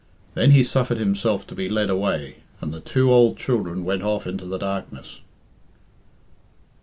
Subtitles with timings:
[0.33, 4.25] Then he suffered himself to be led away, and the two old children went off
[4.25, 5.19] into the darkness.